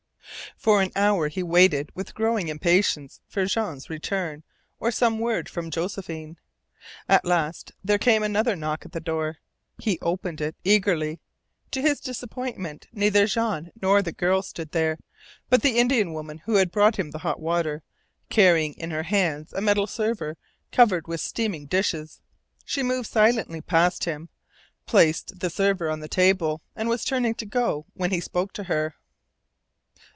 For 0.57 0.83
an 0.83 0.91
hour 0.95 1.27
he 1.27 1.41
waited 1.41 1.89
with 1.95 2.13
growing 2.13 2.47
impatience 2.47 3.19
for 3.27 3.45
Jean's 3.45 3.89
return 3.89 4.43
or 4.79 4.91
some 4.91 5.17
word 5.17 5.49
from 5.49 5.71
Josephine. 5.71 6.37
At 7.09 7.25
last 7.25 7.71
there 7.83 7.97
came 7.97 8.21
another 8.21 8.55
knock 8.55 8.85
at 8.85 8.91
the 8.91 8.99
door. 8.99 9.39
He 9.79 9.97
opened 10.03 10.39
it 10.39 10.55
eagerly. 10.63 11.19
To 11.71 11.81
his 11.81 11.99
disappointment 11.99 12.87
neither 12.91 13.25
Jean 13.25 13.71
nor 13.81 14.01
the 14.03 14.11
girl 14.11 14.43
stood 14.43 14.69
there, 14.69 14.99
but 15.49 15.63
the 15.63 15.79
Indian 15.79 16.13
woman 16.13 16.39
who 16.39 16.55
had 16.57 16.71
brought 16.71 16.97
him 16.97 17.09
the 17.09 17.19
hot 17.19 17.39
water, 17.39 17.81
carrying 18.29 18.73
in 18.75 18.91
her 18.91 19.03
hands 19.03 19.53
a 19.53 19.61
metal 19.61 19.87
server 19.87 20.37
covered 20.71 21.07
with 21.07 21.21
steaming 21.21 21.65
dishes. 21.65 22.21
She 22.65 22.83
moved 22.83 23.09
silently 23.09 23.61
past 23.61 24.03
him, 24.03 24.29
placed 24.85 25.39
the 25.39 25.49
server 25.49 25.89
on 25.89 26.01
the 26.01 26.07
table, 26.09 26.61
and 26.75 26.87
was 26.87 27.03
turning 27.03 27.33
to 27.35 27.47
go 27.47 27.87
when 27.95 28.11
he 28.11 28.19
spoke 28.19 28.53
to 28.53 28.65
her. 28.65 28.93